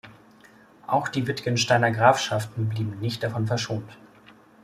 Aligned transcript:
Auch 0.87 1.09
die 1.09 1.27
Wittgensteiner 1.27 1.91
Grafschaften 1.91 2.67
blieben 2.69 2.99
nicht 3.01 3.21
davon 3.21 3.45
verschont. 3.45 3.95